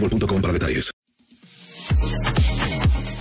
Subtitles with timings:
[0.00, 0.90] boostmobile.com para detalles.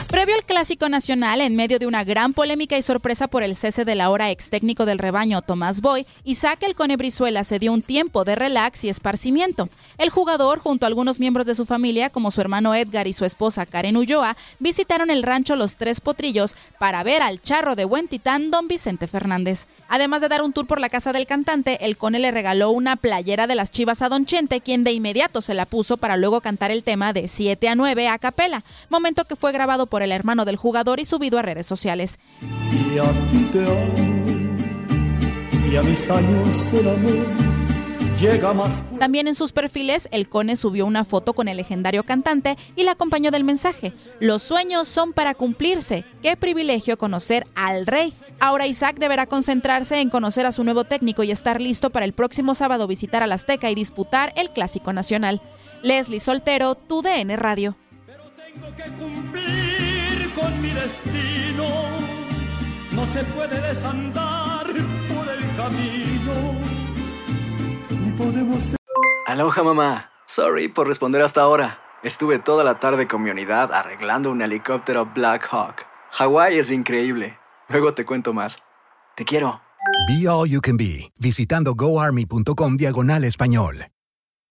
[0.07, 3.83] Previo al Clásico Nacional, en medio de una gran polémica y sorpresa por el cese
[3.83, 7.81] del ahora ex técnico del rebaño Tomás Boy, Isaac El Cone Brizuela se dio un
[7.81, 9.67] tiempo de relax y esparcimiento.
[9.97, 13.25] El jugador, junto a algunos miembros de su familia, como su hermano Edgar y su
[13.25, 18.07] esposa Karen Ulloa, visitaron el rancho Los Tres Potrillos para ver al charro de buen
[18.07, 19.67] titán Don Vicente Fernández.
[19.89, 22.95] Además de dar un tour por la casa del cantante, El Cone le regaló una
[22.95, 26.39] playera de las chivas a Don Chente, quien de inmediato se la puso para luego
[26.39, 30.13] cantar el tema de 7 a 9 a capela, momento que fue grabado por el
[30.13, 32.19] hermano del jugador y subido a redes sociales.
[32.41, 33.95] Y a ti te amo,
[35.71, 37.55] y a mis años el amor.
[38.97, 42.91] También en sus perfiles, el Cone subió una foto con el legendario cantante y la
[42.91, 46.05] acompañó del mensaje: Los sueños son para cumplirse.
[46.21, 48.13] Qué privilegio conocer al rey.
[48.39, 52.13] Ahora Isaac deberá concentrarse en conocer a su nuevo técnico y estar listo para el
[52.13, 55.41] próximo sábado visitar al Azteca y disputar el Clásico Nacional.
[55.83, 57.75] Leslie Soltero, tu DN Radio.
[58.07, 59.64] Tengo que cumplir
[60.35, 61.65] con mi destino.
[62.91, 66.61] No se puede desandar por el camino.
[67.89, 68.61] Ni podemos
[69.25, 70.11] Aloha mamá.
[70.27, 71.79] Sorry por responder hasta ahora.
[72.03, 75.85] Estuve toda la tarde con mi unidad arreglando un helicóptero Black Hawk.
[76.11, 77.37] Hawái es increíble.
[77.67, 78.59] Luego te cuento más.
[79.15, 79.61] Te quiero.
[80.07, 83.87] Be All You Can Be, visitando goarmy.com diagonal español.